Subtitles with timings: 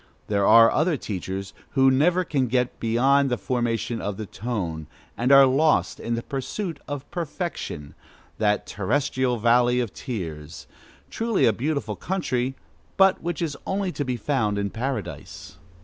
[0.29, 5.31] There are other teachers who never can get beyond the formation of the tone, and
[5.31, 7.93] are lost in the pursuit of perfection,
[8.39, 10.65] that "terrestrial valley of tears."
[11.11, 12.55] Truly a beautiful country,
[12.97, 15.59] but which is only to be found in Paradise!